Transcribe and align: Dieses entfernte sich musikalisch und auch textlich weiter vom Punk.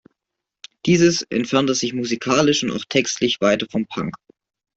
Dieses 0.87 1.21
entfernte 1.29 1.75
sich 1.75 1.93
musikalisch 1.93 2.63
und 2.63 2.71
auch 2.71 2.85
textlich 2.89 3.39
weiter 3.39 3.67
vom 3.69 3.85
Punk. 3.85 4.15